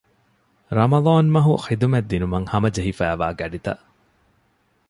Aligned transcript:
ރަމަޟާންމަހު 0.77 1.53
ޚިދުމަތް 1.65 2.09
ދިނުމަށް 2.11 2.47
ހަމަޖެހިފައިވާ 2.53 3.27
ގަޑިތައް 3.39 3.83